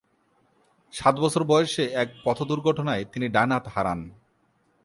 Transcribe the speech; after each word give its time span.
সাত 0.93 1.15
বছর 1.19 1.41
বয়সে 1.43 1.83
এক 1.93 2.09
পথ 2.23 2.37
দুর্ঘটনায় 2.43 3.03
তিনি 3.05 3.27
ডান 3.29 3.49
হাত 3.51 3.65
হারান। 3.67 3.99